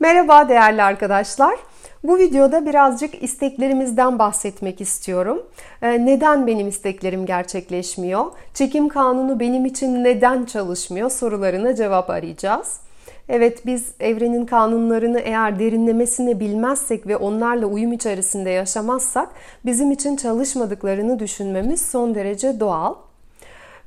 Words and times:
Merhaba 0.00 0.48
değerli 0.48 0.82
arkadaşlar. 0.82 1.56
Bu 2.04 2.18
videoda 2.18 2.66
birazcık 2.66 3.22
isteklerimizden 3.22 4.18
bahsetmek 4.18 4.80
istiyorum. 4.80 5.42
Ee, 5.82 6.06
neden 6.06 6.46
benim 6.46 6.68
isteklerim 6.68 7.26
gerçekleşmiyor? 7.26 8.24
Çekim 8.54 8.88
kanunu 8.88 9.40
benim 9.40 9.66
için 9.66 10.04
neden 10.04 10.44
çalışmıyor 10.44 11.10
sorularına 11.10 11.74
cevap 11.74 12.10
arayacağız. 12.10 12.80
Evet 13.28 13.66
biz 13.66 13.92
evrenin 14.00 14.46
kanunlarını 14.46 15.18
eğer 15.18 15.58
derinlemesine 15.58 16.40
bilmezsek 16.40 17.06
ve 17.06 17.16
onlarla 17.16 17.66
uyum 17.66 17.92
içerisinde 17.92 18.50
yaşamazsak 18.50 19.28
bizim 19.64 19.90
için 19.92 20.16
çalışmadıklarını 20.16 21.18
düşünmemiz 21.18 21.80
son 21.86 22.14
derece 22.14 22.60
doğal. 22.60 22.94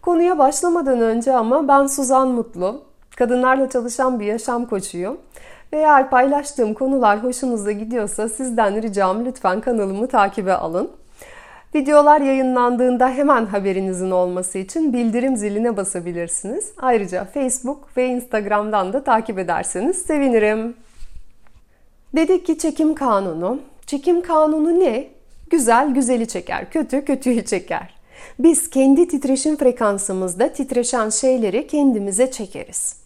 Konuya 0.02 0.38
başlamadan 0.38 1.02
önce 1.02 1.36
ama 1.36 1.68
ben 1.68 1.88
Suzan 1.88 2.28
Mutlu. 2.28 2.82
Kadınlarla 3.16 3.70
çalışan 3.70 4.20
bir 4.20 4.26
yaşam 4.26 4.66
koçuyum. 4.66 5.18
Ve 5.74 5.78
eğer 5.78 6.10
paylaştığım 6.10 6.74
konular 6.74 7.24
hoşunuza 7.24 7.72
gidiyorsa 7.72 8.30
sizden 8.30 8.82
ricam 8.82 9.26
lütfen 9.26 9.62
kanalımı 9.62 10.08
takibe 10.08 10.54
alın. 10.54 10.92
Videolar 11.76 12.22
yayınlandığında 12.22 13.10
hemen 13.10 13.46
haberinizin 13.46 14.12
olması 14.12 14.58
için 14.58 14.94
bildirim 14.94 15.38
ziline 15.38 15.78
basabilirsiniz. 15.78 16.74
Ayrıca 16.78 17.26
Facebook 17.26 17.98
ve 17.98 18.08
Instagram'dan 18.08 18.94
da 18.94 19.04
takip 19.04 19.40
ederseniz 19.40 19.98
sevinirim. 19.98 20.76
Dedik 22.16 22.46
ki 22.46 22.58
çekim 22.58 22.96
kanunu. 22.96 23.60
Çekim 23.86 24.22
kanunu 24.22 24.80
ne? 24.80 25.08
Güzel 25.50 25.94
güzeli 25.94 26.28
çeker, 26.28 26.72
kötü 26.72 27.06
kötüyü 27.06 27.46
çeker. 27.46 27.96
Biz 28.40 28.70
kendi 28.70 29.08
titreşim 29.08 29.58
frekansımızda 29.58 30.54
titreşen 30.54 31.10
şeyleri 31.10 31.68
kendimize 31.68 32.32
çekeriz. 32.32 32.99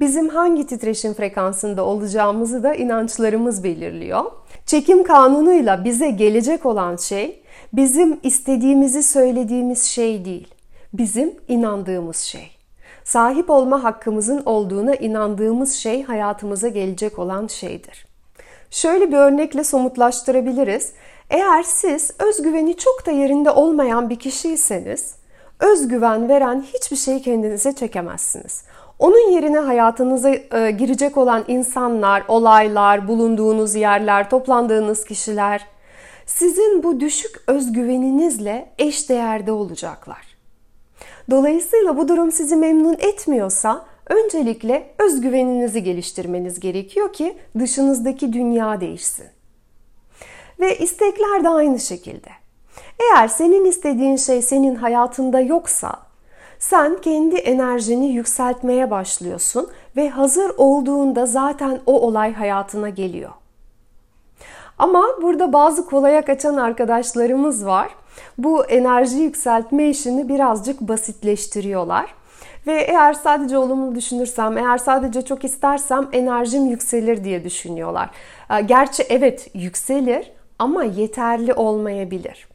Bizim 0.00 0.28
hangi 0.28 0.66
titreşim 0.66 1.14
frekansında 1.14 1.84
olacağımızı 1.84 2.62
da 2.62 2.74
inançlarımız 2.74 3.64
belirliyor. 3.64 4.24
Çekim 4.66 5.04
kanunuyla 5.04 5.84
bize 5.84 6.10
gelecek 6.10 6.66
olan 6.66 6.96
şey 6.96 7.42
bizim 7.72 8.20
istediğimizi 8.22 9.02
söylediğimiz 9.02 9.82
şey 9.84 10.24
değil. 10.24 10.54
Bizim 10.92 11.34
inandığımız 11.48 12.16
şey. 12.16 12.50
Sahip 13.04 13.50
olma 13.50 13.84
hakkımızın 13.84 14.42
olduğuna 14.46 14.94
inandığımız 14.94 15.74
şey 15.74 16.02
hayatımıza 16.02 16.68
gelecek 16.68 17.18
olan 17.18 17.46
şeydir. 17.46 18.06
Şöyle 18.70 19.12
bir 19.12 19.16
örnekle 19.16 19.64
somutlaştırabiliriz. 19.64 20.92
Eğer 21.30 21.62
siz 21.62 22.10
özgüveni 22.18 22.76
çok 22.76 23.06
da 23.06 23.10
yerinde 23.10 23.50
olmayan 23.50 24.10
bir 24.10 24.18
kişiyseniz, 24.18 25.14
özgüven 25.60 26.28
veren 26.28 26.64
hiçbir 26.74 26.96
şeyi 26.96 27.22
kendinize 27.22 27.72
çekemezsiniz. 27.74 28.64
Onun 29.04 29.30
yerine 29.30 29.58
hayatınıza 29.58 30.30
e, 30.30 30.70
girecek 30.70 31.16
olan 31.16 31.44
insanlar, 31.48 32.24
olaylar, 32.28 33.08
bulunduğunuz 33.08 33.74
yerler, 33.74 34.30
toplandığınız 34.30 35.04
kişiler 35.04 35.66
sizin 36.26 36.82
bu 36.82 37.00
düşük 37.00 37.42
özgüveninizle 37.46 38.72
eş 38.78 39.08
değerde 39.08 39.52
olacaklar. 39.52 40.36
Dolayısıyla 41.30 41.96
bu 41.96 42.08
durum 42.08 42.32
sizi 42.32 42.56
memnun 42.56 42.96
etmiyorsa 42.98 43.84
öncelikle 44.06 44.94
özgüveninizi 44.98 45.82
geliştirmeniz 45.82 46.60
gerekiyor 46.60 47.12
ki 47.12 47.36
dışınızdaki 47.58 48.32
dünya 48.32 48.80
değişsin. 48.80 49.26
Ve 50.60 50.78
istekler 50.78 51.44
de 51.44 51.48
aynı 51.48 51.80
şekilde. 51.80 52.30
Eğer 53.00 53.28
senin 53.28 53.64
istediğin 53.64 54.16
şey 54.16 54.42
senin 54.42 54.74
hayatında 54.74 55.40
yoksa 55.40 56.13
sen 56.68 56.96
kendi 57.00 57.36
enerjini 57.36 58.06
yükseltmeye 58.06 58.90
başlıyorsun 58.90 59.68
ve 59.96 60.10
hazır 60.10 60.52
olduğunda 60.56 61.26
zaten 61.26 61.80
o 61.86 62.00
olay 62.00 62.34
hayatına 62.34 62.88
geliyor. 62.88 63.30
Ama 64.78 65.04
burada 65.22 65.52
bazı 65.52 65.86
kolaya 65.86 66.24
kaçan 66.24 66.56
arkadaşlarımız 66.56 67.66
var. 67.66 67.88
Bu 68.38 68.64
enerji 68.64 69.16
yükseltme 69.16 69.88
işini 69.88 70.28
birazcık 70.28 70.80
basitleştiriyorlar. 70.80 72.14
Ve 72.66 72.80
eğer 72.80 73.12
sadece 73.12 73.58
olumlu 73.58 73.94
düşünürsem, 73.94 74.58
eğer 74.58 74.78
sadece 74.78 75.22
çok 75.22 75.44
istersem 75.44 76.08
enerjim 76.12 76.66
yükselir 76.66 77.24
diye 77.24 77.44
düşünüyorlar. 77.44 78.10
Gerçi 78.66 79.02
evet 79.08 79.50
yükselir 79.54 80.32
ama 80.58 80.84
yeterli 80.84 81.54
olmayabilir. 81.54 82.53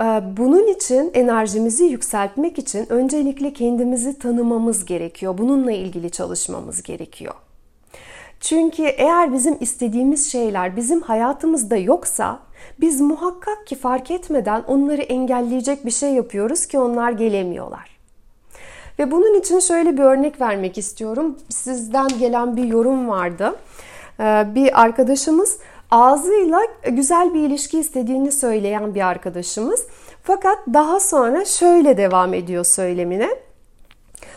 Ee, 0.00 0.22
bunun 0.36 0.66
için 0.66 1.10
enerjimizi 1.14 1.84
yükseltmek 1.84 2.58
için 2.58 2.92
öncelikle 2.92 3.52
kendimizi 3.52 4.18
tanımamız 4.18 4.84
gerekiyor. 4.84 5.38
Bununla 5.38 5.72
ilgili 5.72 6.10
çalışmamız 6.10 6.82
gerekiyor. 6.82 7.34
Çünkü 8.40 8.82
eğer 8.82 9.32
bizim 9.32 9.56
istediğimiz 9.60 10.32
şeyler 10.32 10.76
bizim 10.76 11.00
hayatımızda 11.00 11.76
yoksa 11.76 12.40
biz 12.80 13.00
muhakkak 13.00 13.66
ki 13.66 13.76
fark 13.76 14.10
etmeden 14.10 14.62
onları 14.66 15.02
engelleyecek 15.02 15.86
bir 15.86 15.90
şey 15.90 16.14
yapıyoruz 16.14 16.66
ki 16.66 16.78
onlar 16.78 17.12
gelemiyorlar. 17.12 17.96
Ve 18.98 19.10
bunun 19.10 19.40
için 19.40 19.58
şöyle 19.58 19.96
bir 19.96 20.02
örnek 20.02 20.40
vermek 20.40 20.78
istiyorum. 20.78 21.38
Sizden 21.48 22.08
gelen 22.08 22.56
bir 22.56 22.64
yorum 22.64 23.08
vardı. 23.08 23.56
Ee, 24.20 24.46
bir 24.54 24.82
arkadaşımız 24.82 25.58
ağzıyla 25.90 26.60
güzel 26.90 27.34
bir 27.34 27.40
ilişki 27.40 27.78
istediğini 27.78 28.32
söyleyen 28.32 28.94
bir 28.94 29.06
arkadaşımız. 29.06 29.86
Fakat 30.22 30.58
daha 30.74 31.00
sonra 31.00 31.44
şöyle 31.44 31.96
devam 31.96 32.34
ediyor 32.34 32.64
söylemine. 32.64 33.28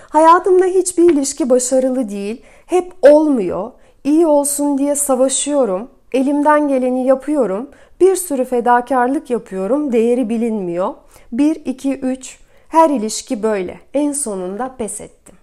Hayatımda 0.09 0.65
hiçbir 0.65 1.03
ilişki 1.03 1.49
başarılı 1.49 2.09
değil, 2.09 2.41
hep 2.65 2.93
olmuyor. 3.01 3.71
İyi 4.03 4.27
olsun 4.27 4.77
diye 4.77 4.95
savaşıyorum, 4.95 5.89
elimden 6.13 6.67
geleni 6.67 7.05
yapıyorum, 7.05 7.69
bir 7.99 8.15
sürü 8.15 8.45
fedakarlık 8.45 9.29
yapıyorum, 9.29 9.91
değeri 9.91 10.29
bilinmiyor. 10.29 10.93
1 11.31 11.55
2 11.65 11.93
3 11.93 12.39
her 12.67 12.89
ilişki 12.89 13.43
böyle. 13.43 13.79
En 13.93 14.11
sonunda 14.11 14.75
pes 14.77 15.01
ettim. 15.01 15.38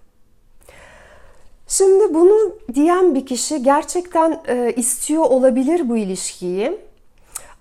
Şimdi 1.67 2.13
bunu 2.13 2.53
diyen 2.73 3.15
bir 3.15 3.25
kişi 3.25 3.63
gerçekten 3.63 4.41
e, 4.47 4.73
istiyor 4.75 5.23
olabilir 5.23 5.89
bu 5.89 5.97
ilişkiyi. 5.97 6.79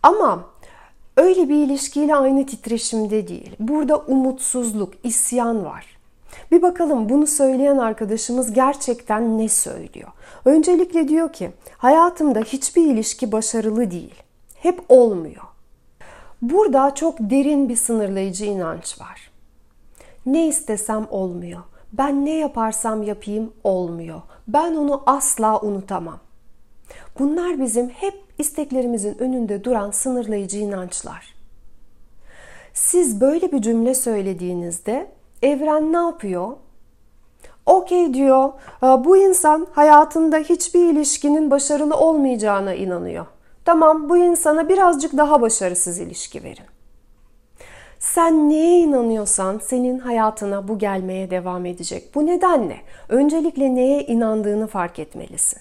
Ama 0.02 0.44
öyle 1.16 1.48
bir 1.48 1.54
ilişkiyle 1.54 2.16
aynı 2.16 2.46
titreşimde 2.46 3.28
değil. 3.28 3.56
Burada 3.58 3.98
umutsuzluk, 3.98 4.94
isyan 5.04 5.64
var. 5.64 5.98
Bir 6.52 6.62
bakalım 6.62 7.08
bunu 7.08 7.26
söyleyen 7.26 7.78
arkadaşımız 7.78 8.52
gerçekten 8.52 9.38
ne 9.38 9.48
söylüyor? 9.48 10.08
Öncelikle 10.44 11.08
diyor 11.08 11.32
ki 11.32 11.50
hayatımda 11.78 12.40
hiçbir 12.40 12.86
ilişki 12.86 13.32
başarılı 13.32 13.90
değil. 13.90 14.14
Hep 14.54 14.80
olmuyor. 14.88 15.42
Burada 16.42 16.94
çok 16.94 17.16
derin 17.20 17.68
bir 17.68 17.76
sınırlayıcı 17.76 18.44
inanç 18.44 19.00
var. 19.00 19.30
Ne 20.26 20.46
istesem 20.46 21.06
olmuyor 21.10 21.60
ben 21.98 22.24
ne 22.24 22.34
yaparsam 22.34 23.02
yapayım 23.02 23.52
olmuyor. 23.64 24.22
Ben 24.48 24.74
onu 24.74 25.02
asla 25.06 25.60
unutamam. 25.60 26.18
Bunlar 27.18 27.60
bizim 27.60 27.88
hep 27.88 28.14
isteklerimizin 28.38 29.18
önünde 29.18 29.64
duran 29.64 29.90
sınırlayıcı 29.90 30.58
inançlar. 30.58 31.34
Siz 32.74 33.20
böyle 33.20 33.52
bir 33.52 33.62
cümle 33.62 33.94
söylediğinizde 33.94 35.10
evren 35.42 35.92
ne 35.92 35.96
yapıyor? 35.96 36.50
Okey 37.66 38.14
diyor, 38.14 38.52
bu 38.82 39.16
insan 39.16 39.66
hayatında 39.72 40.36
hiçbir 40.36 40.92
ilişkinin 40.92 41.50
başarılı 41.50 41.96
olmayacağına 41.96 42.74
inanıyor. 42.74 43.26
Tamam 43.64 44.08
bu 44.08 44.16
insana 44.16 44.68
birazcık 44.68 45.16
daha 45.16 45.40
başarısız 45.40 45.98
ilişki 45.98 46.44
verin. 46.44 46.64
Sen 47.98 48.50
neye 48.50 48.80
inanıyorsan 48.80 49.60
senin 49.64 49.98
hayatına 49.98 50.68
bu 50.68 50.78
gelmeye 50.78 51.30
devam 51.30 51.66
edecek. 51.66 52.14
Bu 52.14 52.26
nedenle 52.26 52.76
öncelikle 53.08 53.74
neye 53.74 54.02
inandığını 54.02 54.66
fark 54.66 54.98
etmelisin. 54.98 55.60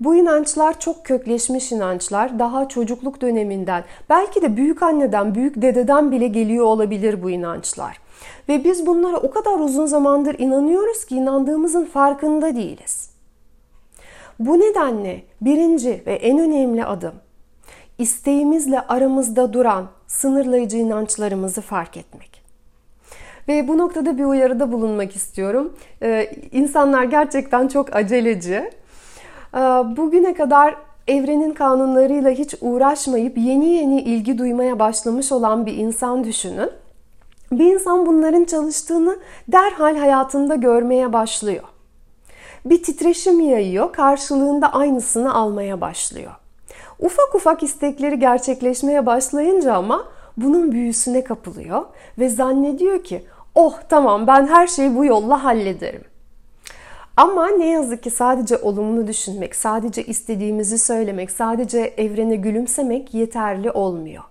Bu 0.00 0.14
inançlar 0.14 0.80
çok 0.80 1.04
kökleşmiş 1.04 1.72
inançlar. 1.72 2.38
Daha 2.38 2.68
çocukluk 2.68 3.20
döneminden, 3.20 3.84
belki 4.10 4.42
de 4.42 4.56
büyük 4.56 4.82
anneden, 4.82 5.34
büyük 5.34 5.62
dededen 5.62 6.12
bile 6.12 6.28
geliyor 6.28 6.64
olabilir 6.64 7.22
bu 7.22 7.30
inançlar. 7.30 8.00
Ve 8.48 8.64
biz 8.64 8.86
bunlara 8.86 9.16
o 9.16 9.30
kadar 9.30 9.58
uzun 9.58 9.86
zamandır 9.86 10.38
inanıyoruz 10.38 11.04
ki 11.04 11.16
inandığımızın 11.16 11.84
farkında 11.84 12.56
değiliz. 12.56 13.10
Bu 14.38 14.60
nedenle 14.60 15.22
birinci 15.40 16.02
ve 16.06 16.12
en 16.14 16.38
önemli 16.38 16.84
adım 16.84 17.14
isteğimizle 17.98 18.80
aramızda 18.80 19.52
duran 19.52 19.86
sınırlayıcı 20.10 20.76
inançlarımızı 20.76 21.60
fark 21.60 21.96
etmek. 21.96 22.42
Ve 23.48 23.68
bu 23.68 23.78
noktada 23.78 24.18
bir 24.18 24.24
uyarıda 24.24 24.72
bulunmak 24.72 25.16
istiyorum. 25.16 25.72
Ee, 26.02 26.30
insanlar 26.52 27.04
gerçekten 27.04 27.68
çok 27.68 27.96
aceleci. 27.96 28.70
Ee, 29.54 29.58
bugüne 29.96 30.34
kadar 30.34 30.76
evrenin 31.08 31.54
kanunlarıyla 31.54 32.30
hiç 32.30 32.54
uğraşmayıp 32.60 33.38
yeni 33.38 33.68
yeni 33.68 34.00
ilgi 34.00 34.38
duymaya 34.38 34.78
başlamış 34.78 35.32
olan 35.32 35.66
bir 35.66 35.74
insan 35.74 36.24
düşünün. 36.24 36.70
Bir 37.52 37.74
insan 37.74 38.06
bunların 38.06 38.44
çalıştığını 38.44 39.18
derhal 39.48 39.96
hayatında 39.96 40.54
görmeye 40.54 41.12
başlıyor. 41.12 41.64
bir 42.64 42.82
titreşim 42.82 43.40
yayıyor, 43.40 43.92
karşılığında 43.92 44.72
aynısını 44.72 45.34
almaya 45.34 45.80
başlıyor. 45.80 46.32
Ufak 47.00 47.34
ufak 47.34 47.62
istekleri 47.62 48.18
gerçekleşmeye 48.18 49.06
başlayınca 49.06 49.74
ama 49.74 50.08
bunun 50.36 50.72
büyüsüne 50.72 51.24
kapılıyor 51.24 51.84
ve 52.18 52.28
zannediyor 52.28 53.04
ki 53.04 53.24
oh 53.54 53.78
tamam 53.88 54.26
ben 54.26 54.46
her 54.46 54.66
şeyi 54.66 54.96
bu 54.96 55.04
yolla 55.04 55.44
hallederim. 55.44 56.04
Ama 57.16 57.48
ne 57.48 57.66
yazık 57.66 58.02
ki 58.02 58.10
sadece 58.10 58.56
olumlu 58.56 59.06
düşünmek, 59.06 59.56
sadece 59.56 60.04
istediğimizi 60.04 60.78
söylemek, 60.78 61.30
sadece 61.30 61.78
evrene 61.78 62.36
gülümsemek 62.36 63.14
yeterli 63.14 63.70
olmuyor. 63.70 64.24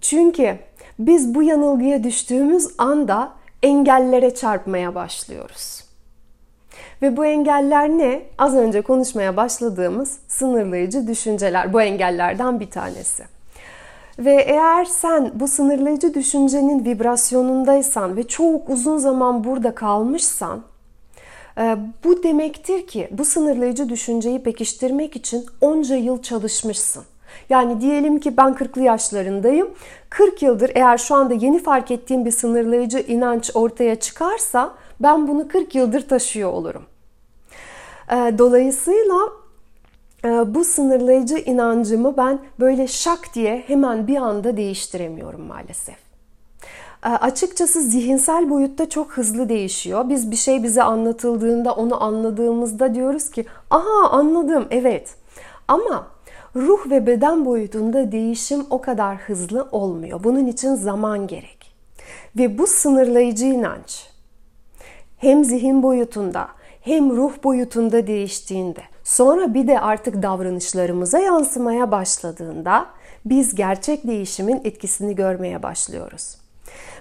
Çünkü 0.00 0.58
biz 0.98 1.34
bu 1.34 1.42
yanılgıya 1.42 2.04
düştüğümüz 2.04 2.68
anda 2.78 3.32
engellere 3.62 4.34
çarpmaya 4.34 4.94
başlıyoruz. 4.94 5.85
Ve 7.02 7.16
bu 7.16 7.24
engeller 7.24 7.88
ne? 7.88 8.22
Az 8.38 8.54
önce 8.54 8.82
konuşmaya 8.82 9.36
başladığımız 9.36 10.18
sınırlayıcı 10.28 11.06
düşünceler. 11.06 11.72
Bu 11.72 11.82
engellerden 11.82 12.60
bir 12.60 12.70
tanesi. 12.70 13.24
Ve 14.18 14.34
eğer 14.34 14.84
sen 14.84 15.30
bu 15.34 15.48
sınırlayıcı 15.48 16.14
düşüncenin 16.14 16.84
vibrasyonundaysan 16.84 18.16
ve 18.16 18.22
çok 18.28 18.70
uzun 18.70 18.98
zaman 18.98 19.44
burada 19.44 19.74
kalmışsan 19.74 20.62
e, 21.58 21.76
bu 22.04 22.22
demektir 22.22 22.86
ki 22.86 23.08
bu 23.10 23.24
sınırlayıcı 23.24 23.88
düşünceyi 23.88 24.42
pekiştirmek 24.42 25.16
için 25.16 25.46
onca 25.60 25.96
yıl 25.96 26.22
çalışmışsın. 26.22 27.04
Yani 27.48 27.80
diyelim 27.80 28.20
ki 28.20 28.36
ben 28.36 28.52
40'lı 28.52 28.82
yaşlarındayım. 28.82 29.70
40 30.10 30.42
yıldır 30.42 30.70
eğer 30.74 30.98
şu 30.98 31.14
anda 31.14 31.34
yeni 31.34 31.62
fark 31.62 31.90
ettiğim 31.90 32.24
bir 32.24 32.30
sınırlayıcı 32.30 32.98
inanç 32.98 33.50
ortaya 33.54 33.96
çıkarsa 33.96 34.74
ben 35.00 35.28
bunu 35.28 35.48
40 35.48 35.74
yıldır 35.74 36.08
taşıyor 36.08 36.52
olurum. 36.52 36.82
E, 38.10 38.14
dolayısıyla 38.38 39.18
e, 40.24 40.28
bu 40.54 40.64
sınırlayıcı 40.64 41.38
inancımı 41.38 42.16
ben 42.16 42.38
böyle 42.60 42.86
şak 42.86 43.34
diye 43.34 43.64
hemen 43.66 44.06
bir 44.06 44.16
anda 44.16 44.56
değiştiremiyorum 44.56 45.40
maalesef. 45.40 45.96
E, 47.04 47.08
açıkçası 47.08 47.80
zihinsel 47.80 48.50
boyutta 48.50 48.88
çok 48.88 49.12
hızlı 49.12 49.48
değişiyor. 49.48 50.08
Biz 50.08 50.30
bir 50.30 50.36
şey 50.36 50.62
bize 50.62 50.82
anlatıldığında 50.82 51.74
onu 51.74 52.04
anladığımızda 52.04 52.94
diyoruz 52.94 53.30
ki 53.30 53.46
aha 53.70 54.10
anladım 54.10 54.66
evet. 54.70 55.14
Ama 55.68 56.06
ruh 56.56 56.90
ve 56.90 57.06
beden 57.06 57.44
boyutunda 57.44 58.12
değişim 58.12 58.66
o 58.70 58.80
kadar 58.80 59.16
hızlı 59.16 59.68
olmuyor. 59.72 60.24
Bunun 60.24 60.46
için 60.46 60.74
zaman 60.74 61.26
gerek. 61.26 61.72
Ve 62.36 62.58
bu 62.58 62.66
sınırlayıcı 62.66 63.46
inanç 63.46 64.15
hem 65.16 65.44
zihin 65.44 65.82
boyutunda 65.82 66.48
hem 66.80 67.10
ruh 67.10 67.32
boyutunda 67.44 68.06
değiştiğinde 68.06 68.80
sonra 69.04 69.54
bir 69.54 69.66
de 69.66 69.80
artık 69.80 70.22
davranışlarımıza 70.22 71.18
yansımaya 71.18 71.90
başladığında 71.90 72.86
biz 73.24 73.54
gerçek 73.54 74.06
değişimin 74.06 74.60
etkisini 74.64 75.14
görmeye 75.14 75.62
başlıyoruz. 75.62 76.36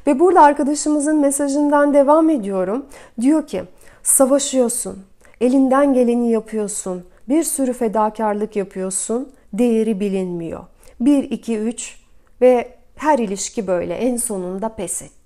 Ve 0.08 0.20
burada 0.20 0.42
arkadaşımızın 0.42 1.18
mesajından 1.18 1.94
devam 1.94 2.30
ediyorum. 2.30 2.86
Diyor 3.22 3.48
ki 3.48 3.64
savaşıyorsun, 4.04 5.04
elinden 5.42 5.94
geleni 5.94 6.32
yapıyorsun, 6.32 7.06
bir 7.30 7.44
sürü 7.44 7.74
fedakarlık 7.74 8.56
yapıyorsun, 8.56 9.30
değeri 9.54 10.00
bilinmiyor. 10.00 10.64
1, 11.00 11.24
2, 11.24 11.58
3 11.58 12.00
ve 12.42 12.76
her 12.96 13.20
ilişki 13.20 13.68
böyle 13.68 13.94
en 13.96 14.18
sonunda 14.18 14.70
pes 14.70 15.02
ettim. 15.02 15.25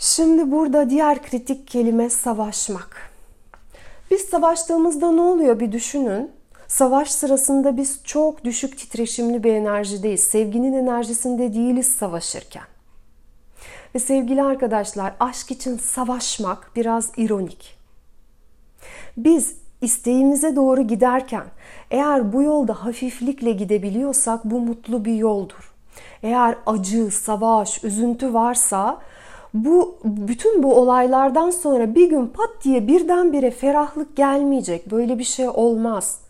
Şimdi 0.00 0.50
burada 0.50 0.90
diğer 0.90 1.22
kritik 1.22 1.68
kelime 1.68 2.10
savaşmak. 2.10 3.10
Biz 4.10 4.20
savaştığımızda 4.20 5.12
ne 5.12 5.20
oluyor 5.20 5.60
bir 5.60 5.72
düşünün. 5.72 6.30
Savaş 6.68 7.10
sırasında 7.10 7.76
biz 7.76 8.00
çok 8.04 8.44
düşük 8.44 8.78
titreşimli 8.78 9.44
bir 9.44 9.52
enerjideyiz. 9.52 10.20
Sevginin 10.20 10.72
enerjisinde 10.72 11.54
değiliz 11.54 11.86
savaşırken. 11.86 12.62
Ve 13.94 13.98
sevgili 13.98 14.42
arkadaşlar 14.42 15.14
aşk 15.20 15.50
için 15.50 15.78
savaşmak 15.78 16.70
biraz 16.76 17.12
ironik. 17.16 17.78
Biz 19.16 19.56
isteğimize 19.80 20.56
doğru 20.56 20.82
giderken 20.82 21.44
eğer 21.90 22.32
bu 22.32 22.42
yolda 22.42 22.84
hafiflikle 22.84 23.52
gidebiliyorsak 23.52 24.44
bu 24.44 24.60
mutlu 24.60 25.04
bir 25.04 25.14
yoldur. 25.14 25.72
Eğer 26.22 26.54
acı, 26.66 27.10
savaş, 27.10 27.84
üzüntü 27.84 28.34
varsa 28.34 29.00
bu 29.54 29.98
bütün 30.04 30.62
bu 30.62 30.74
olaylardan 30.74 31.50
sonra 31.50 31.94
bir 31.94 32.10
gün 32.10 32.26
pat 32.26 32.50
diye 32.64 32.88
birdenbire 32.88 33.50
ferahlık 33.50 34.16
gelmeyecek. 34.16 34.90
Böyle 34.90 35.18
bir 35.18 35.24
şey 35.24 35.48
olmaz. 35.48 36.20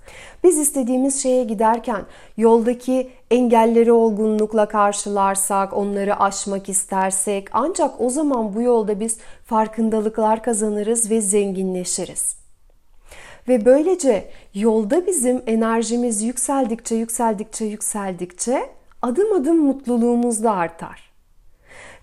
Biz 0.45 0.59
istediğimiz 0.59 1.23
şeye 1.23 1.45
giderken 1.45 2.03
yoldaki 2.37 3.11
engelleri 3.31 3.93
olgunlukla 3.93 4.69
karşılarsak, 4.69 5.73
onları 5.73 6.21
aşmak 6.21 6.69
istersek 6.69 7.49
ancak 7.53 8.01
o 8.01 8.11
zaman 8.11 8.55
bu 8.55 8.63
yolda 8.63 9.01
biz 9.01 9.19
farkındalıklar 9.45 10.43
kazanırız 10.43 11.11
ve 11.11 11.21
zenginleşiriz. 11.21 12.37
Ve 13.49 13.65
böylece 13.65 14.31
yolda 14.55 15.07
bizim 15.07 15.43
enerjimiz 15.47 16.23
yükseldikçe 16.23 16.95
yükseldikçe 16.95 17.65
yükseldikçe 17.65 18.71
adım 19.03 19.33
adım 19.33 19.57
mutluluğumuz 19.57 20.45
da 20.45 20.53
artar. 20.53 21.10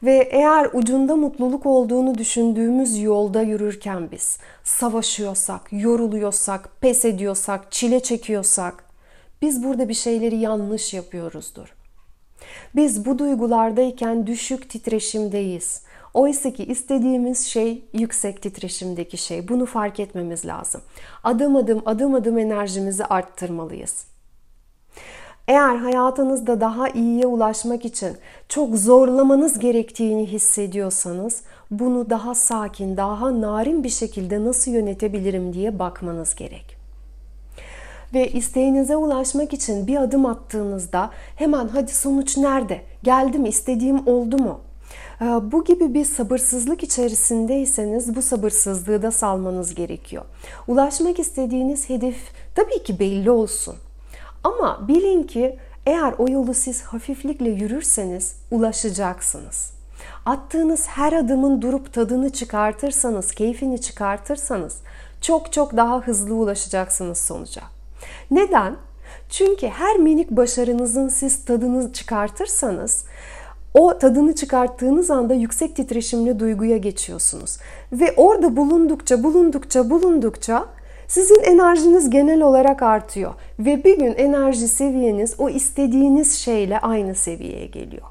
Ve 0.03 0.29
eğer 0.31 0.69
ucunda 0.73 1.15
mutluluk 1.15 1.65
olduğunu 1.65 2.17
düşündüğümüz 2.17 2.99
yolda 2.99 3.41
yürürken 3.41 4.11
biz 4.11 4.39
savaşıyorsak, 4.63 5.61
yoruluyorsak, 5.71 6.69
pes 6.81 7.05
ediyorsak, 7.05 7.71
çile 7.71 7.99
çekiyorsak 7.99 8.83
biz 9.41 9.63
burada 9.63 9.89
bir 9.89 9.93
şeyleri 9.93 10.35
yanlış 10.35 10.93
yapıyoruzdur. 10.93 11.73
Biz 12.75 13.05
bu 13.05 13.19
duygulardayken 13.19 14.27
düşük 14.27 14.69
titreşimdeyiz. 14.69 15.81
Oysa 16.13 16.53
ki 16.53 16.63
istediğimiz 16.65 17.45
şey 17.45 17.85
yüksek 17.93 18.41
titreşimdeki 18.41 19.17
şey. 19.17 19.47
Bunu 19.47 19.65
fark 19.65 19.99
etmemiz 19.99 20.45
lazım. 20.45 20.81
Adım 21.23 21.55
adım 21.55 21.81
adım 21.85 22.15
adım 22.15 22.37
enerjimizi 22.37 23.05
arttırmalıyız. 23.05 24.16
Eğer 25.47 25.75
hayatınızda 25.75 26.61
daha 26.61 26.89
iyiye 26.89 27.25
ulaşmak 27.25 27.85
için 27.85 28.17
çok 28.49 28.75
zorlamanız 28.75 29.59
gerektiğini 29.59 30.25
hissediyorsanız 30.25 31.41
bunu 31.71 32.09
daha 32.09 32.35
sakin, 32.35 32.97
daha 32.97 33.41
narin 33.41 33.83
bir 33.83 33.89
şekilde 33.89 34.45
nasıl 34.45 34.71
yönetebilirim 34.71 35.53
diye 35.53 35.79
bakmanız 35.79 36.35
gerek. 36.35 36.77
Ve 38.13 38.31
isteğinize 38.31 38.95
ulaşmak 38.95 39.53
için 39.53 39.87
bir 39.87 39.97
adım 39.97 40.25
attığınızda 40.25 41.09
hemen 41.35 41.67
hadi 41.67 41.95
sonuç 41.95 42.37
nerede? 42.37 42.81
Geldi 43.03 43.39
mi? 43.39 43.49
İstediğim 43.49 44.07
oldu 44.07 44.37
mu? 44.37 44.59
Ee, 45.21 45.25
bu 45.25 45.63
gibi 45.63 45.93
bir 45.93 46.05
sabırsızlık 46.05 46.83
içerisindeyseniz 46.83 48.15
bu 48.15 48.21
sabırsızlığı 48.21 49.01
da 49.01 49.11
salmanız 49.11 49.75
gerekiyor. 49.75 50.23
Ulaşmak 50.67 51.19
istediğiniz 51.19 51.89
hedef 51.89 52.17
tabii 52.55 52.83
ki 52.83 52.99
belli 52.99 53.31
olsun. 53.31 53.75
Ama 54.43 54.87
bilin 54.87 55.23
ki 55.23 55.59
eğer 55.85 56.13
o 56.17 56.29
yolu 56.29 56.53
siz 56.53 56.81
hafiflikle 56.83 57.49
yürürseniz 57.49 58.35
ulaşacaksınız. 58.51 59.71
Attığınız 60.25 60.87
her 60.87 61.13
adımın 61.13 61.61
durup 61.61 61.93
tadını 61.93 62.29
çıkartırsanız, 62.29 63.31
keyfini 63.31 63.81
çıkartırsanız 63.81 64.77
çok 65.21 65.53
çok 65.53 65.77
daha 65.77 65.99
hızlı 65.99 66.35
ulaşacaksınız 66.35 67.17
sonuca. 67.17 67.61
Neden? 68.31 68.75
Çünkü 69.29 69.67
her 69.67 69.97
minik 69.97 70.31
başarınızın 70.31 71.07
siz 71.07 71.45
tadını 71.45 71.93
çıkartırsanız 71.93 73.05
o 73.73 73.97
tadını 73.97 74.35
çıkarttığınız 74.35 75.11
anda 75.11 75.33
yüksek 75.33 75.75
titreşimli 75.75 76.39
duyguya 76.39 76.77
geçiyorsunuz. 76.77 77.57
Ve 77.91 78.13
orada 78.17 78.55
bulundukça, 78.55 79.23
bulundukça, 79.23 79.89
bulundukça 79.89 80.65
sizin 81.07 81.43
enerjiniz 81.43 82.09
genel 82.09 82.41
olarak 82.41 82.83
artıyor. 82.83 83.33
Ve 83.59 83.83
bir 83.83 83.97
gün 83.97 84.13
enerji 84.13 84.67
seviyeniz 84.67 85.35
o 85.37 85.49
istediğiniz 85.49 86.35
şeyle 86.37 86.79
aynı 86.79 87.15
seviyeye 87.15 87.65
geliyor. 87.65 88.03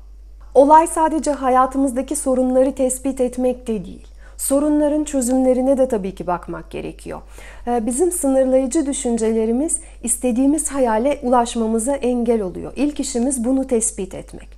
Olay 0.54 0.86
sadece 0.86 1.30
hayatımızdaki 1.30 2.16
sorunları 2.16 2.74
tespit 2.74 3.20
etmek 3.20 3.66
de 3.66 3.84
değil. 3.84 4.06
Sorunların 4.36 5.04
çözümlerine 5.04 5.78
de 5.78 5.88
tabii 5.88 6.14
ki 6.14 6.26
bakmak 6.26 6.70
gerekiyor. 6.70 7.20
Ee, 7.66 7.86
bizim 7.86 8.12
sınırlayıcı 8.12 8.86
düşüncelerimiz 8.86 9.80
istediğimiz 10.02 10.70
hayale 10.70 11.18
ulaşmamıza 11.22 11.96
engel 11.96 12.42
oluyor. 12.42 12.72
İlk 12.76 13.00
işimiz 13.00 13.44
bunu 13.44 13.66
tespit 13.66 14.14
etmek. 14.14 14.48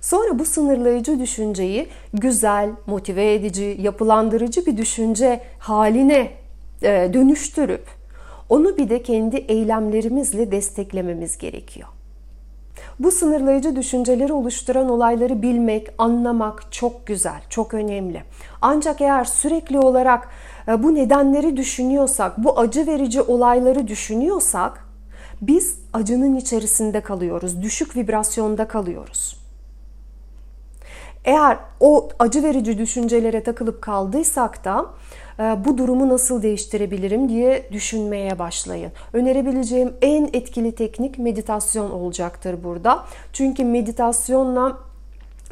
Sonra 0.00 0.38
bu 0.38 0.44
sınırlayıcı 0.44 1.18
düşünceyi 1.18 1.88
güzel, 2.14 2.70
motive 2.86 3.34
edici, 3.34 3.76
yapılandırıcı 3.80 4.66
bir 4.66 4.76
düşünce 4.76 5.40
haline 5.58 6.30
dönüştürüp 6.82 7.86
onu 8.48 8.76
bir 8.76 8.88
de 8.88 9.02
kendi 9.02 9.36
eylemlerimizle 9.36 10.52
desteklememiz 10.52 11.38
gerekiyor. 11.38 11.88
Bu 12.98 13.10
sınırlayıcı 13.10 13.76
düşünceleri 13.76 14.32
oluşturan 14.32 14.88
olayları 14.88 15.42
bilmek, 15.42 15.88
anlamak 15.98 16.72
çok 16.72 17.06
güzel, 17.06 17.40
çok 17.48 17.74
önemli. 17.74 18.22
Ancak 18.62 19.00
eğer 19.00 19.24
sürekli 19.24 19.78
olarak 19.78 20.28
e, 20.68 20.82
bu 20.82 20.94
nedenleri 20.94 21.56
düşünüyorsak, 21.56 22.44
bu 22.44 22.58
acı 22.58 22.86
verici 22.86 23.22
olayları 23.22 23.88
düşünüyorsak 23.88 24.86
biz 25.42 25.78
acının 25.92 26.36
içerisinde 26.36 27.00
kalıyoruz, 27.00 27.62
düşük 27.62 27.96
vibrasyonda 27.96 28.68
kalıyoruz. 28.68 29.40
Eğer 31.24 31.58
o 31.80 32.08
acı 32.18 32.42
verici 32.42 32.78
düşüncelere 32.78 33.42
takılıp 33.42 33.82
kaldıysak 33.82 34.64
da 34.64 34.86
e, 34.86 35.25
bu 35.38 35.78
durumu 35.78 36.08
nasıl 36.08 36.42
değiştirebilirim 36.42 37.28
diye 37.28 37.68
düşünmeye 37.72 38.38
başlayın. 38.38 38.92
Önerebileceğim 39.12 39.94
en 40.02 40.30
etkili 40.32 40.74
teknik 40.74 41.18
meditasyon 41.18 41.90
olacaktır 41.90 42.64
burada. 42.64 43.04
Çünkü 43.32 43.64
meditasyonla 43.64 44.78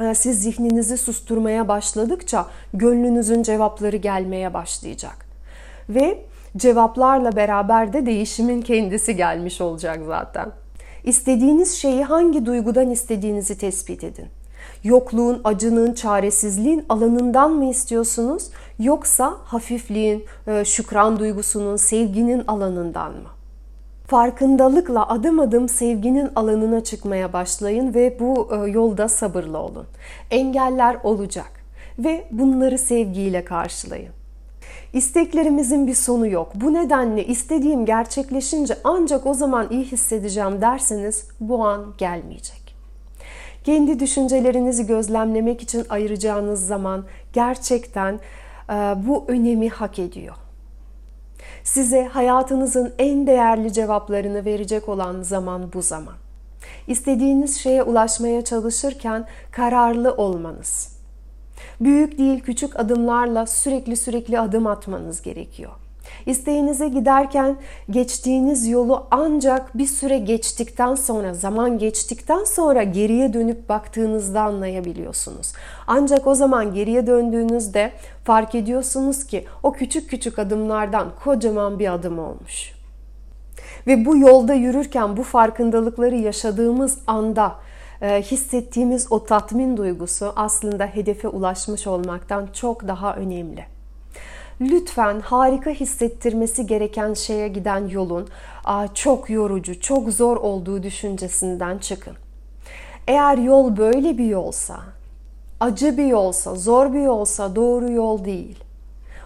e, 0.01 0.15
siz 0.15 0.43
zihninizi 0.43 0.99
susturmaya 0.99 1.69
başladıkça 1.69 2.47
gönlünüzün 2.75 3.43
cevapları 3.43 3.97
gelmeye 3.97 4.55
başlayacak. 4.55 5.27
Ve 5.89 6.19
cevaplarla 6.57 7.37
beraber 7.37 7.93
de 7.93 8.07
değişimin 8.07 8.63
kendisi 8.63 9.17
gelmiş 9.17 9.61
olacak 9.61 10.01
zaten. 10.07 10.53
İstediğiniz 11.05 11.75
şeyi 11.75 12.05
hangi 12.05 12.47
duygudan 12.47 12.91
istediğinizi 12.91 13.59
tespit 13.59 14.05
edin. 14.05 14.27
Yokluğun, 14.85 15.41
acının, 15.45 15.93
çaresizliğin 15.93 16.85
alanından 16.89 17.51
mı 17.51 17.65
istiyorsunuz 17.65 18.51
yoksa 18.79 19.35
hafifliğin, 19.45 20.25
e, 20.47 20.65
şükran 20.65 21.19
duygusunun, 21.19 21.77
sevginin 21.77 22.45
alanından 22.47 23.13
mı? 23.13 23.29
Farkındalıkla 24.07 25.09
adım 25.09 25.41
adım 25.41 25.69
sevginin 25.69 26.31
alanına 26.37 26.85
çıkmaya 26.85 27.33
başlayın 27.33 27.95
ve 27.95 28.17
bu 28.21 28.49
e, 28.53 28.71
yolda 28.71 29.09
sabırlı 29.09 29.59
olun. 29.59 29.87
Engeller 30.31 30.97
olacak 31.03 31.53
ve 31.99 32.25
bunları 32.31 32.79
sevgiyle 32.79 33.45
karşılayın. 33.45 34.13
İsteklerimizin 34.93 35.87
bir 35.87 35.95
sonu 35.95 36.27
yok. 36.27 36.53
Bu 36.55 36.75
nedenle 36.75 37.27
istediğim 37.27 37.87
gerçekleşince 37.87 38.77
ancak 38.85 39.27
o 39.27 39.35
zaman 39.35 39.67
iyi 39.71 39.85
hissedeceğim 39.85 40.61
derseniz 40.61 41.29
bu 41.41 41.65
an 41.65 41.95
gelmeyecek. 41.99 42.64
Kendi 43.65 44.01
düşüncelerinizi 44.01 44.87
gözlemlemek 44.87 45.63
için 45.63 45.87
ayıracağınız 45.89 46.67
zaman 46.67 47.05
gerçekten 47.33 48.21
e, 48.71 48.73
bu 49.07 49.25
önemi 49.29 49.69
hak 49.69 49.99
ediyor. 49.99 50.35
Size 51.65 52.05
hayatınızın 52.05 52.95
en 52.99 53.27
değerli 53.27 53.73
cevaplarını 53.73 54.45
verecek 54.45 54.89
olan 54.89 55.23
zaman 55.23 55.73
bu 55.73 55.83
zaman. 55.83 56.15
İstediğiniz 56.87 57.61
şeye 57.61 57.83
ulaşmaya 57.83 58.45
çalışırken 58.45 59.27
kararlı 59.51 60.15
olmanız, 60.15 60.95
Büyük 61.81 62.19
değil 62.19 62.41
küçük 62.41 62.81
adımlarla 62.81 63.47
sürekli 63.47 63.97
sürekli 63.97 64.41
adım 64.41 64.67
atmanız 64.67 65.23
gerekiyor. 65.23 65.73
İsteğinize 66.27 66.89
giderken 66.89 67.57
geçtiğiniz 67.91 68.69
yolu 68.69 69.07
ancak 69.11 69.79
bir 69.79 69.87
süre 69.87 70.19
geçtikten 70.19 70.95
sonra, 70.95 71.35
zaman 71.35 71.79
geçtikten 71.79 72.45
sonra 72.45 72.83
geriye 72.83 73.33
dönüp 73.33 73.69
baktığınızda 73.69 74.43
anlayabiliyorsunuz. 74.43 75.53
Ancak 75.87 76.27
o 76.27 76.35
zaman 76.35 76.75
geriye 76.75 77.07
döndüğünüzde 77.07 77.93
fark 78.25 78.55
ediyorsunuz 78.55 79.27
ki 79.27 79.45
o 79.63 79.73
küçük 79.73 80.11
küçük 80.11 80.39
adımlardan 80.39 81.09
kocaman 81.25 81.79
bir 81.79 81.95
adım 81.95 82.19
olmuş. 82.19 82.73
Ve 83.87 84.05
bu 84.05 84.17
yolda 84.17 84.55
yürürken 84.55 85.17
bu 85.17 85.23
farkındalıkları 85.23 86.15
yaşadığımız 86.15 86.99
anda 87.07 87.55
ee, 88.05 88.23
hissettiğimiz 88.23 89.13
o 89.13 89.25
tatmin 89.25 89.77
duygusu 89.77 90.33
aslında 90.37 90.87
hedefe 90.87 91.29
ulaşmış 91.29 91.87
olmaktan 91.87 92.49
çok 92.53 92.89
daha 92.89 93.17
önemli. 93.17 93.74
Lütfen 94.61 95.21
harika 95.21 95.71
hissettirmesi 95.71 96.67
gereken 96.67 97.15
şeye 97.15 97.49
giden 97.49 97.89
yolun 97.89 98.29
çok 98.95 99.31
yorucu, 99.31 99.81
çok 99.81 100.09
zor 100.13 100.37
olduğu 100.37 100.83
düşüncesinden 100.83 101.79
çıkın. 101.79 102.17
Eğer 103.09 103.39
yol 103.39 103.77
böyle 103.77 104.19
bir 104.19 104.27
yolsa, 104.27 104.81
acı 105.61 105.97
bir 105.97 106.07
yolsa, 106.07 106.55
zor 106.55 106.93
bir 106.93 107.01
yolsa 107.01 107.57
doğru 107.57 107.93
yol 107.93 108.25
değil. 108.25 108.65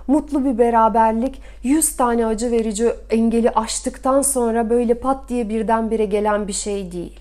Mutlu 0.07 0.45
bir 0.45 0.59
beraberlik 0.59 1.43
100 1.63 1.97
tane 1.97 2.27
acı 2.27 2.51
verici 2.51 2.93
engeli 3.11 3.51
aştıktan 3.51 4.23
sonra 4.23 4.71
böyle 4.71 4.95
pat 4.95 5.29
diye 5.29 5.49
birdenbire 5.49 6.05
gelen 6.05 6.49
bir 6.49 6.53
şey 6.53 6.93
değil. 6.93 7.21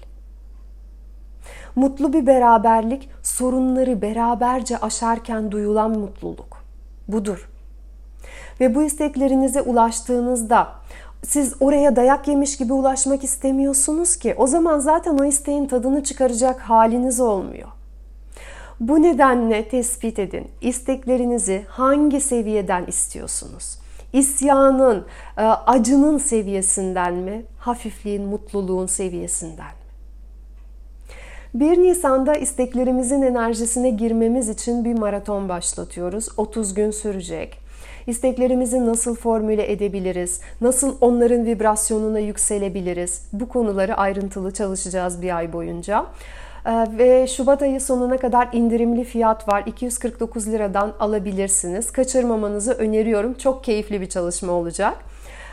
Mutlu 1.76 2.14
bir 2.14 2.28
beraberlik 2.28 3.10
sorunları 3.24 4.02
beraberce 4.02 4.78
aşarken 4.78 5.52
duyulan 5.52 5.92
mutluluk. 6.00 6.58
Budur. 7.08 7.50
Ve 8.60 8.76
bu 8.76 8.84
isteklerinize 8.84 9.62
ulaştığınızda 9.62 10.68
siz 11.24 11.54
oraya 11.60 11.96
dayak 11.96 12.28
yemiş 12.28 12.58
gibi 12.58 12.74
ulaşmak 12.74 13.24
istemiyorsunuz 13.24 14.16
ki 14.16 14.36
o 14.38 14.48
zaman 14.48 14.80
zaten 14.80 15.18
o 15.18 15.26
isteğin 15.26 15.66
tadını 15.66 16.04
çıkaracak 16.04 16.60
haliniz 16.60 17.20
olmuyor. 17.20 17.68
Bu 18.80 19.02
nedenle 19.02 19.70
tespit 19.70 20.20
edin. 20.20 20.48
İsteklerinizi 20.62 21.66
hangi 21.68 22.22
seviyeden 22.22 22.86
istiyorsunuz? 22.86 23.78
İsyanın, 24.14 25.06
e, 25.38 25.42
acının 25.42 26.18
seviyesinden 26.18 27.14
mi? 27.14 27.46
Hafifliğin, 27.60 28.26
mutluluğun 28.26 28.88
seviyesinden 28.88 29.72
1 31.54 31.78
Nisan'da 31.78 32.34
isteklerimizin 32.34 33.22
enerjisine 33.22 33.90
girmemiz 33.90 34.50
için 34.50 34.86
bir 34.86 34.94
maraton 34.94 35.50
başlatıyoruz. 35.50 36.30
30 36.38 36.74
gün 36.74 36.92
sürecek. 36.92 37.67
İsteklerimizi 38.08 38.86
nasıl 38.86 39.16
formüle 39.16 39.72
edebiliriz? 39.72 40.42
Nasıl 40.62 40.96
onların 41.02 41.46
vibrasyonuna 41.46 42.20
yükselebiliriz? 42.20 43.22
Bu 43.34 43.48
konuları 43.48 43.96
ayrıntılı 43.96 44.52
çalışacağız 44.54 45.22
bir 45.22 45.38
ay 45.38 45.54
boyunca. 45.54 46.06
Ee, 46.66 46.86
ve 46.98 47.28
Şubat 47.28 47.62
ayı 47.62 47.82
sonuna 47.82 48.18
kadar 48.18 48.50
indirimli 48.54 49.04
fiyat 49.04 49.48
var. 49.48 49.64
249 49.66 50.48
liradan 50.48 50.94
alabilirsiniz. 51.00 51.92
Kaçırmamanızı 51.92 52.74
öneriyorum. 52.74 53.34
Çok 53.34 53.64
keyifli 53.64 54.02
bir 54.02 54.10
çalışma 54.10 54.52
olacak. 54.54 54.98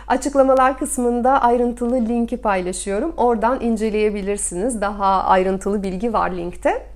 Açıklamalar 0.08 0.78
kısmında 0.78 1.42
ayrıntılı 1.42 1.94
linki 1.94 2.36
paylaşıyorum. 2.36 3.14
Oradan 3.16 3.60
inceleyebilirsiniz. 3.60 4.80
Daha 4.80 5.24
ayrıntılı 5.24 5.82
bilgi 5.82 6.12
var 6.12 6.30
linkte. 6.30 6.86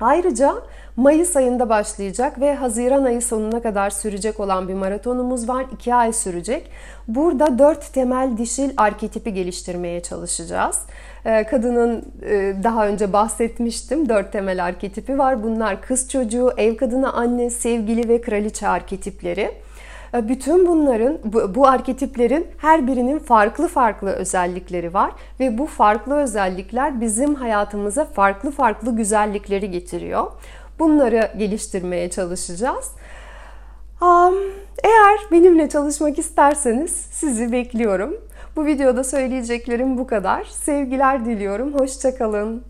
Ayrıca 0.00 0.54
Mayıs 0.96 1.36
ayında 1.36 1.68
başlayacak 1.68 2.40
ve 2.40 2.54
Haziran 2.54 3.04
ayı 3.04 3.22
sonuna 3.22 3.62
kadar 3.62 3.90
sürecek 3.90 4.40
olan 4.40 4.68
bir 4.68 4.74
maratonumuz 4.74 5.48
var. 5.48 5.66
2 5.72 5.94
ay 5.94 6.12
sürecek. 6.12 6.70
Burada 7.08 7.58
4 7.58 7.92
temel 7.92 8.30
dişil 8.38 8.70
arketipi 8.76 9.34
geliştirmeye 9.34 10.02
çalışacağız. 10.02 10.78
Ee, 11.24 11.44
kadının 11.44 12.04
e, 12.22 12.54
daha 12.62 12.88
önce 12.88 13.12
bahsetmiştim. 13.12 14.08
4 14.08 14.32
temel 14.32 14.64
arketipi 14.64 15.18
var. 15.18 15.42
Bunlar 15.42 15.82
kız 15.82 16.08
çocuğu, 16.10 16.50
ev 16.56 16.76
kadını, 16.76 17.12
anne, 17.12 17.50
sevgili 17.50 18.08
ve 18.08 18.20
kraliçe 18.20 18.68
arketipleri. 18.68 19.50
E, 20.14 20.28
bütün 20.28 20.66
bunların, 20.66 21.18
bu, 21.24 21.54
bu 21.54 21.68
arketiplerin 21.68 22.46
her 22.58 22.86
birinin 22.86 23.18
farklı 23.18 23.68
farklı 23.68 24.10
özellikleri 24.10 24.94
var 24.94 25.12
ve 25.40 25.58
bu 25.58 25.66
farklı 25.66 26.14
özellikler 26.14 27.00
bizim 27.00 27.34
hayatımıza 27.34 28.04
farklı 28.04 28.50
farklı 28.50 28.96
güzellikleri 28.96 29.70
getiriyor. 29.70 30.26
Bunları 30.82 31.30
geliştirmeye 31.38 32.10
çalışacağız. 32.10 32.90
Eğer 34.84 35.18
benimle 35.30 35.68
çalışmak 35.68 36.18
isterseniz 36.18 36.90
sizi 36.90 37.52
bekliyorum. 37.52 38.16
Bu 38.56 38.66
videoda 38.66 39.04
söyleyeceklerim 39.04 39.98
bu 39.98 40.06
kadar. 40.06 40.44
Sevgiler 40.44 41.24
diliyorum. 41.24 41.74
Hoşçakalın. 41.74 42.64